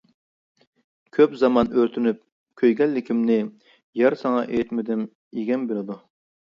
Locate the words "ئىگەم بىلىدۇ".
5.41-6.03